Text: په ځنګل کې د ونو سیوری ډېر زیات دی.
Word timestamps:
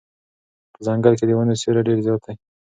په 0.73 0.79
ځنګل 0.85 1.13
کې 1.17 1.25
د 1.27 1.31
ونو 1.37 1.53
سیوری 1.61 1.81
ډېر 1.87 1.97
زیات 2.05 2.21
دی. 2.25 2.35